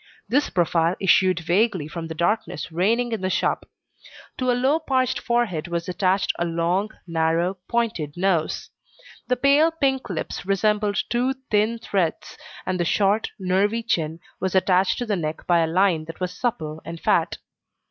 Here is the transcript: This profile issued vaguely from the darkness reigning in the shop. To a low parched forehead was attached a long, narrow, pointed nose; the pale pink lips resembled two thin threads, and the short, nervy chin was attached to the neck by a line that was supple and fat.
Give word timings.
This 0.27 0.49
profile 0.49 0.95
issued 0.99 1.41
vaguely 1.41 1.87
from 1.87 2.07
the 2.07 2.15
darkness 2.15 2.71
reigning 2.71 3.11
in 3.11 3.21
the 3.21 3.29
shop. 3.29 3.69
To 4.39 4.49
a 4.49 4.53
low 4.57 4.79
parched 4.79 5.19
forehead 5.19 5.67
was 5.67 5.87
attached 5.87 6.33
a 6.39 6.43
long, 6.43 6.89
narrow, 7.05 7.59
pointed 7.67 8.17
nose; 8.17 8.71
the 9.27 9.35
pale 9.35 9.69
pink 9.69 10.09
lips 10.09 10.43
resembled 10.43 10.97
two 11.11 11.33
thin 11.51 11.77
threads, 11.77 12.35
and 12.65 12.79
the 12.79 12.83
short, 12.83 13.29
nervy 13.37 13.83
chin 13.83 14.19
was 14.39 14.55
attached 14.55 14.97
to 14.97 15.05
the 15.05 15.15
neck 15.15 15.45
by 15.45 15.59
a 15.59 15.67
line 15.67 16.05
that 16.05 16.19
was 16.19 16.33
supple 16.35 16.81
and 16.83 16.99
fat. 16.99 17.37